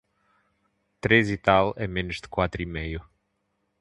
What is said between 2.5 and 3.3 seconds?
e meio.